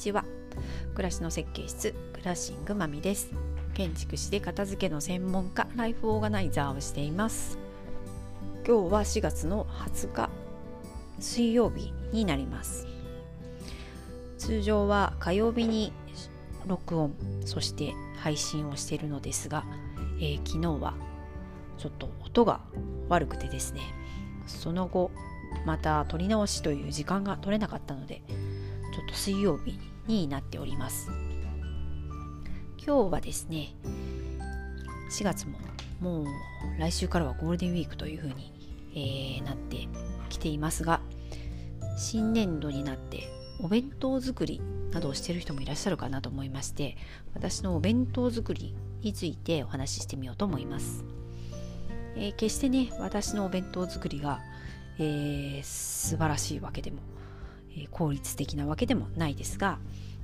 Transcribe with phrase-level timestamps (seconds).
[0.00, 0.24] ちは。
[0.94, 3.30] 暮らしの設計室クラッシングまみです。
[3.74, 7.58] 建築士で片付けの専門家ライフオーガナイザーをしています。
[8.66, 10.30] 今日は4月の20日
[11.18, 12.86] 水曜日になります。
[14.38, 15.92] 通常は火曜日に
[16.66, 19.64] 録音そして配信をしているのですが、
[20.18, 20.94] えー、昨日は
[21.76, 22.60] ちょっと音が
[23.10, 23.82] 悪くてですね
[24.46, 25.10] その後
[25.66, 28.22] また撮り直しという時間が取れなかったので
[28.92, 31.10] ちょっと水曜日にになっております。
[32.84, 33.74] 今日はですね
[35.10, 35.58] 4月も
[36.00, 36.26] もう
[36.78, 38.52] 来週からはゴールデンウィークという風に、
[38.94, 39.86] えー、なって
[40.30, 41.00] きていますが
[41.98, 43.28] 新年度になって
[43.62, 46.96] お弁当作りなどをしている人もいらっしゃるかなと思いまして
[47.34, 51.04] 私のお弁当作りについてお話ししてみようと思います、
[52.16, 54.40] えー、決してね私のお弁当作りが
[55.02, 56.98] えー、素晴らしいわけでも、
[57.76, 59.78] え、効率的なわけでもないですが、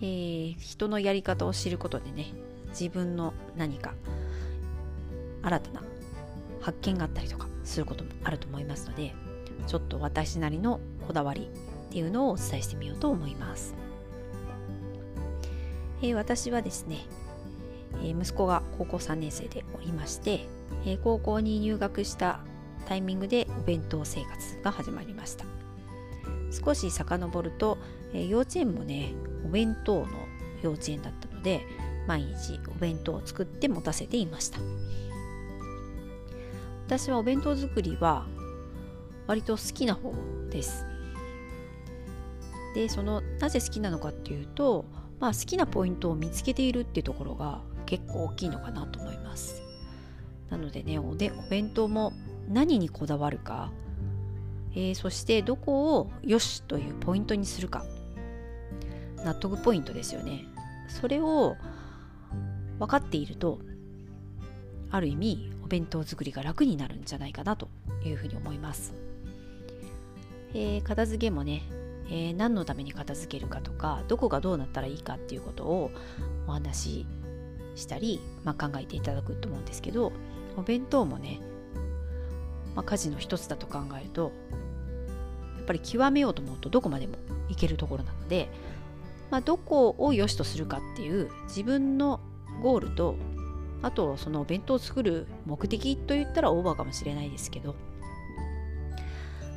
[0.00, 2.32] えー、人のやり方を知ることでね
[2.70, 3.94] 自分の何か
[5.42, 5.82] 新たな
[6.60, 9.14] 発見があったりとかすることもあると思いますので
[9.66, 11.50] ちょっと私なりのこだわり
[11.88, 13.74] っていうのをお伝えしてみようと思います、
[16.02, 16.98] えー、私はですね、
[18.02, 20.46] えー、息子が高校3年生でおりまして、
[20.84, 22.40] えー、高校に入学した
[22.86, 25.57] タイミングでお弁当生活が始まりました。
[26.50, 27.78] 少し遡ると、
[28.12, 29.12] えー、幼稚園もね
[29.44, 30.08] お弁当の
[30.62, 31.62] 幼稚園だったので
[32.06, 34.58] 毎日お弁当を作って持たせていました。
[36.86, 38.26] 私はお弁当作りは
[39.26, 40.14] 割と好きな方
[40.50, 40.86] です。
[42.74, 44.86] でそのなぜ好きなのかっていうと、
[45.20, 49.62] まあ、好きなポイントを見つけているっていうところが結構大きいのかなと思います。
[50.48, 52.14] なのでねおでお弁当も
[52.48, 53.70] 何にこだわるか、
[54.74, 57.84] えー、そしてどこをよしというポイントにするか。
[59.24, 60.44] 納得ポイントですよね。
[60.88, 61.56] それを
[62.78, 63.58] 分かっていると
[64.90, 67.68] ある意味お弁当作りが楽になるんじゃないかなと
[68.04, 68.94] いうふうに思います、
[70.54, 71.62] えー、片付けもね、
[72.06, 75.90] えー、何のために片付けるかとかどこがどうなったらいいかっていうことを
[76.46, 77.06] お話し
[77.74, 80.12] したり、まあ、考えていただくと思うんですけど
[80.56, 81.40] お弁当もね
[82.78, 84.30] まあ、家事の一つだと考えると
[85.56, 87.16] やっぱり極めようと思うとどこまでも
[87.48, 88.48] いけるところなので、
[89.32, 92.20] まあ、どこを良しとするかっていう自分の
[92.62, 93.16] ゴールと
[93.82, 97.74] あとそのお弁当を作る目的といったらオーバーかもしれないですけど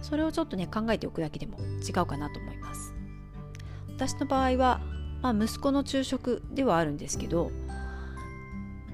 [0.01, 2.95] それをちょっとね考えておくだけでも違うかなと思います。
[3.95, 4.81] 私の場合は、
[5.21, 7.51] まあ、息子の昼食ではあるんですけど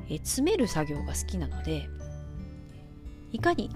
[0.09, 1.87] え詰める作業が好きなので
[3.31, 3.69] いかに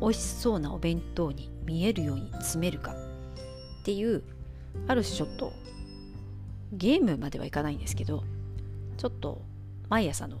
[0.00, 2.92] 美味しそうなお弁当に見えるように詰めるか。
[2.92, 4.22] っていう
[4.86, 5.52] ある種ちょっと
[6.72, 8.22] ゲームまではいかないんですけど
[8.98, 9.40] ちょっと
[9.88, 10.38] 毎朝の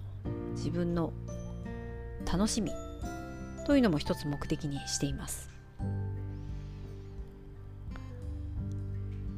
[0.52, 1.12] 自分の
[2.30, 2.70] 楽しみ
[3.66, 5.48] というのも一つ目的にしています。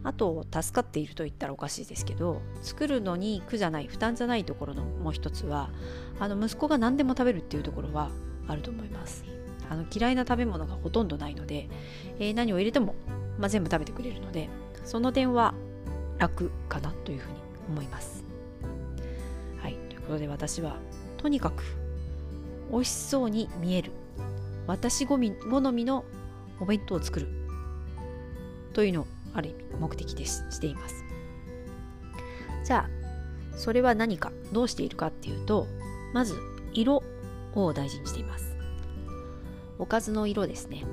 [0.03, 5.69] あと助かっていると言ったらおかしいですけど作るのに苦じゃない負担じゃないところのもう一つは
[6.19, 8.11] あの息子が何でも食べるっていうところは
[8.49, 9.40] あると思います。
[9.71, 11.69] あの嫌いな食べ物がほとんどないので、
[12.19, 12.97] えー、何を入れても、
[13.39, 14.49] まあ、全部食べてくれるので
[14.85, 15.55] その点は
[16.19, 17.37] 楽かなというふうに
[17.69, 18.25] 思います。
[19.63, 19.75] はい。
[19.89, 20.77] ということで私は
[21.17, 21.63] とにかく
[22.73, 23.93] 美味しそうに見える。
[24.67, 26.05] 私好み好みの
[26.61, 27.29] お弁当を作る。
[28.73, 31.05] というのをある意味目的でしています。
[32.65, 35.67] じゃあそれは何かどうしているかっていうと
[36.13, 36.37] まず
[36.73, 37.03] 色
[37.55, 38.50] を大事にしています。
[39.81, 40.85] おかずの色ですね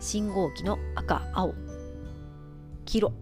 [0.00, 1.54] 信号機の赤青
[2.84, 3.12] 黄色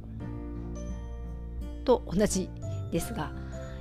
[1.85, 2.51] と同じ
[2.93, 3.33] ですが、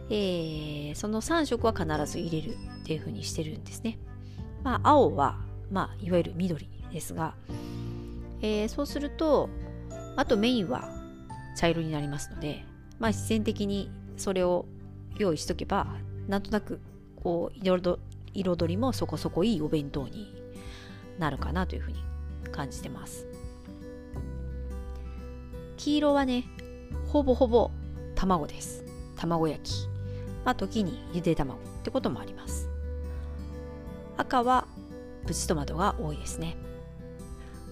[0.09, 3.97] えー、その3色は必ず入れるっていう風にしてるんですね。
[4.63, 5.37] まあ、青は、
[5.71, 7.35] まあ、いわゆる緑ですが、
[8.41, 9.49] えー、そうすると
[10.15, 10.89] あとメインは
[11.57, 12.65] 茶色になりますので、
[12.99, 14.65] まあ、自然的にそれを
[15.17, 15.87] 用意しとけば
[16.27, 16.79] なんとなく
[17.21, 17.97] こう彩
[18.33, 20.33] 彩りもそこそこいいお弁当に
[21.19, 21.99] なるかなというふうに
[22.51, 23.27] 感じてます。
[25.77, 26.45] 黄色はね
[27.07, 27.71] ほぼほぼ
[28.15, 28.83] 卵です。
[29.15, 29.87] 卵焼き。
[30.45, 31.59] まあ時にゆで卵。
[31.59, 32.69] ってこともあります。
[34.17, 34.67] 赤は
[35.25, 36.55] プチトマトが多いですね。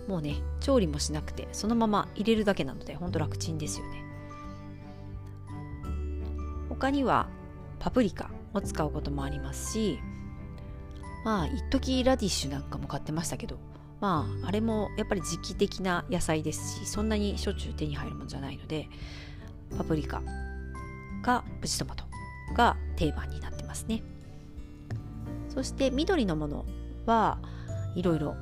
[0.08, 4.04] もうね調理もしなくてそのまま入れるだけなのでほんと楽ちんですよね。
[6.70, 7.30] 他には
[7.80, 10.00] パプリカを使うこともありますし
[11.24, 13.58] まあ一時ラディッシュなんかも買ってましたけど
[14.00, 18.90] まああれもやっぱり時期的な野菜ですしそんなにしょっちゅう手に入るもんじゃないので
[19.78, 20.22] パプリカ
[21.22, 22.04] かプチトマト
[22.56, 24.04] が定番になってますね。
[25.50, 26.66] そして緑のもの
[27.06, 27.38] は
[27.96, 28.36] いろいろ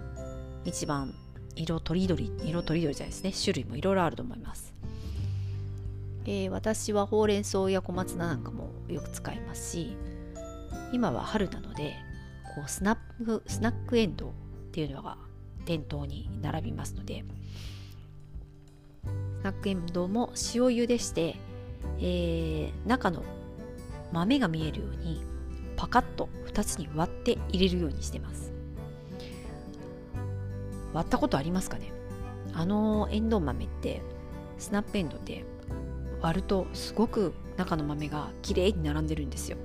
[0.64, 1.14] 一番
[1.56, 3.34] 色とりどり色とりどりじゃないですね。
[3.34, 4.74] 種類もいろいろあると思います、
[6.26, 9.98] えー、私はほうれん草や小松菜なんかもよく使いますし
[10.94, 11.96] 今は春なので
[12.56, 14.32] こうスナックスナックエンドっ
[14.72, 15.18] ていうのが
[15.66, 17.24] 店頭に並びますので
[19.04, 21.36] スナックエンドウも塩茹でして、
[22.00, 23.24] えー、中の
[24.12, 25.24] 豆が見えるように
[25.78, 28.52] パカッと2つに割って入れるようにしてます。
[30.92, 31.94] 割ったことありますかね？
[32.54, 34.02] あのエンドウ豆って
[34.58, 35.46] スナップエンドウって
[36.22, 39.58] 割るとすごく中の豆が綺麗に並んでるんですよ。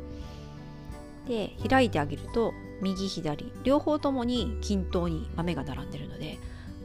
[1.27, 2.53] で開いてあげると
[2.85, 6.39] 右左両方ともに均等に豆が並んでるので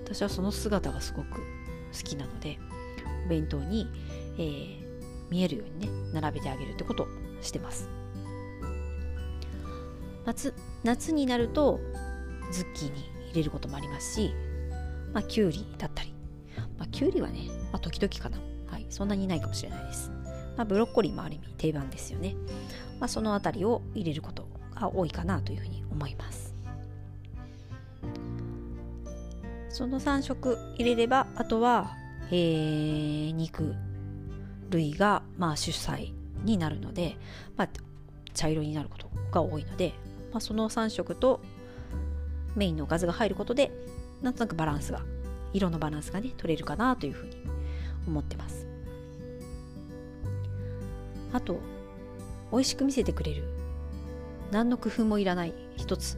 [0.05, 1.43] 私はその姿がすごく好
[2.03, 2.57] きなので
[3.25, 3.87] お弁当に、
[4.37, 4.79] えー、
[5.29, 7.07] 見えるようにね並べてあげるってことを
[7.41, 7.89] してます。
[10.25, 10.53] 夏
[10.83, 11.79] 夏になると
[12.51, 12.99] ズッキーニ
[13.31, 14.33] 入れることもありますし、
[15.13, 16.13] まあ、きゅうりだったり、
[16.77, 18.37] まあ、きゅうりはね、まあ、時々かな、
[18.67, 20.11] はい、そんなにないかもしれないです、
[20.55, 22.35] まあ、ブロッコリーもある意味定番ですよね、
[22.99, 26.56] まあ、そのあたりを入れることが多いかなというふうに思います。
[29.69, 31.95] その3色入れればあとは、
[32.31, 33.75] えー、肉
[34.71, 36.13] 類が、まあ、主菜
[36.44, 37.18] になるので、
[37.56, 37.69] まあ、
[38.33, 39.94] 茶色になることが多いので、
[40.31, 41.39] まあ、その3色と
[42.56, 43.71] メインのおかずが入ることで
[44.21, 45.01] なんとなくバランスが
[45.53, 47.38] 色のバランスがね取れるかなというふうに
[48.07, 48.68] 思ってます。
[51.31, 51.59] あと
[52.51, 53.58] 美味しく見せてくれる
[54.51, 56.17] 何の工夫もいらない一つ。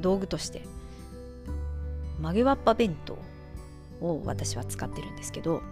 [0.00, 0.62] 道具として。
[2.20, 3.18] 曲げわっぱ弁当
[4.00, 5.62] を私は使ってるんですけど、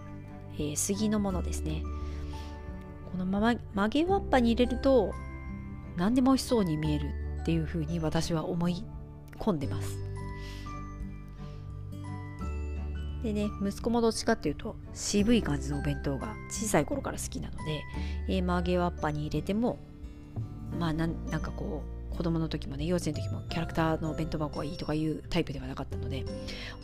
[0.55, 1.83] えー、杉のものですね。
[3.11, 5.13] このまま曲げわっぱに入れると
[5.97, 7.09] 何でも美味しそうに見える
[7.41, 8.83] っていうふうに私は思い
[9.39, 9.97] 込んでます。
[13.23, 17.83] でね息子もどっちかっていうと渋い感じのお弁当が小さい頃から好きなので、
[18.29, 19.77] えー、曲げわっぱに入れても
[20.77, 21.83] まあなんなんかこ
[22.13, 26.25] う子供の時もね幼稚園の時もキャラクターの弁当箱がいいとかいうタイプではなかったので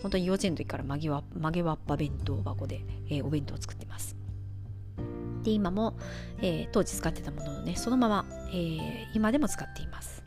[0.01, 4.15] 本当に幼稚園の時から曲げわ曲げわっぱ弁当箱で、えー、お弁当を作ってます。
[5.43, 5.97] で今も、
[6.41, 10.23] えー、当時使ってたものをねそのまま、えー、今でも使っています。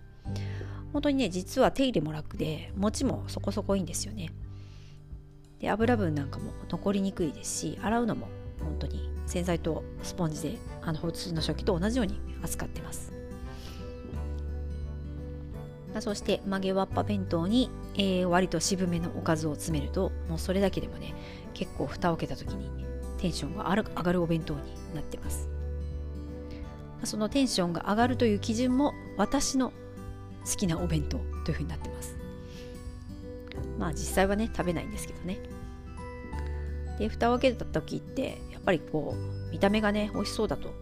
[0.93, 4.31] 本当にね実は手入れも楽で餅もそこそこいいんですよね。
[5.59, 8.29] で油分なんかも残りにくいですし洗うのも
[8.61, 13.18] 本当に洗剤とスポンジであの普通の食器と同じように扱ってます。
[16.01, 21.15] そして曲げわっぱ弁当に、えー、割と渋めのおかずを詰めるともうそれだけでもね
[21.55, 22.71] 結構蓋を開けた時に
[23.19, 24.61] テンションが上がるお弁当に
[24.95, 25.49] なってます。
[27.05, 29.73] そのテンションが上がるという基準も私の
[30.45, 32.17] 好きなお弁当というふうになってます。
[33.79, 35.39] まあ実際はね食べないんですけどね。
[36.99, 40.75] で蓋を開けた時ってやっぱりこう見た目がね美味しそうだと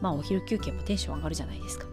[0.00, 1.86] まあお昼休憩もテンション上がるじゃないですか。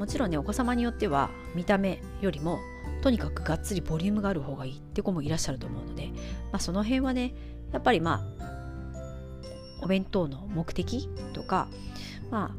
[0.00, 2.58] もちろんねお子様によっては見た目よりも
[3.02, 7.34] とにかくがっつりボリュームがある方がいいって子もいらっしゃると思うので、まあ、その辺はね
[7.70, 11.68] やっぱりまあお弁当の目的とか
[12.30, 12.50] まあ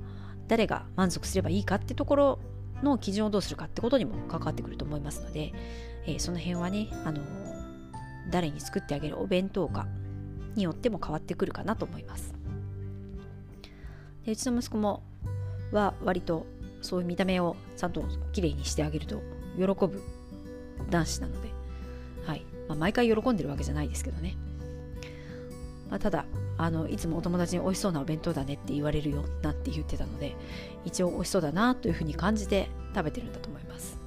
[0.48, 2.40] 誰が満足すればいいかってところ
[2.84, 5.52] の基準をどうするかってことにも関わってくると思いますので、
[6.06, 7.22] えー、その辺はね、あの
[8.30, 9.88] 誰に作ってあげるお弁当か
[10.54, 12.36] によっても変わってくるかなと思います。
[14.26, 15.02] でうちの息子も
[15.72, 16.46] は割と
[16.82, 19.22] そういう見た目をちゃんときれいにしてあげると
[19.58, 20.02] 喜ぶ
[20.90, 21.50] 男子なので、
[22.26, 24.36] はいまあ、毎回喜んでるわけじゃないですけどね。
[25.90, 26.26] まあ、ただ
[26.58, 30.36] あのいつもお友達に美味しそうなお弁当だねって言われるよなんて言ってたので
[30.86, 33.98] 一応美味しそうだなというふうに感じて食べてるんだと思います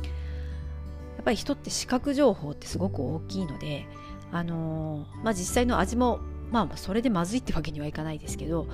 [0.00, 3.86] やっぱり人って視覚情報ってすごく大きいので
[4.32, 8.66] あのー、まあ実際の味もまあそれでまずいってわけにはいかないですけど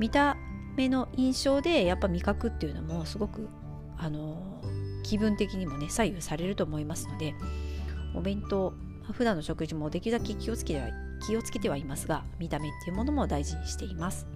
[0.00, 0.36] 見た
[0.76, 3.48] 目の印象でやっぱ味覚っていうのもすごく
[3.98, 4.60] あの、
[5.02, 7.34] 気分的にもね左右されると思いますので
[8.14, 8.72] お弁当
[9.12, 10.92] 普段の食事もできるだけ気をつけて
[11.26, 14.26] 気をつけてはいますが見た目っていうものも大事にしています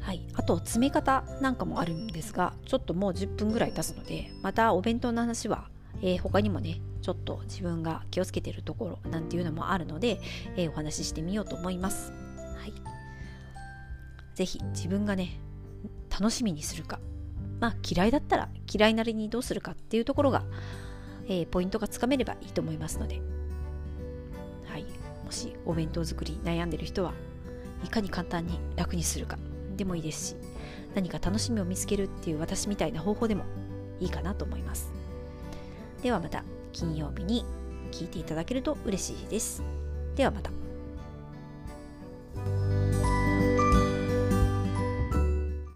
[0.00, 5.68] はいあと詰め方なんかもあるんですがちょっともう10分ぐらい経つのでまたお弁当の話は、
[6.02, 10.20] えー、他にもねちょっと自分が気をつけてるところなんていうのもあるので、
[10.56, 12.23] えー、お話ししてみようと思います。
[12.64, 12.72] はい、
[14.34, 15.38] ぜひ自分がね
[16.10, 16.98] 楽しみにするか。
[17.60, 20.44] まあ嫌いだったら嫌いなりにどうするかっていうところが、
[21.26, 23.20] えー、ポイントがつかめればいいと思いますので、
[24.66, 24.86] はい、
[25.24, 27.12] もしお弁当作り悩んでる人は
[27.84, 29.38] いかに簡単に楽にするか。
[29.76, 30.36] でもいいですし
[30.94, 33.44] 何か楽しみを見つけるっていう私みたいな方法でも
[34.00, 34.90] いいかなと思います。
[36.02, 37.44] ではまた金曜日に
[37.90, 39.62] 聞いていただけると嬉しいです。
[40.16, 40.63] ではまた。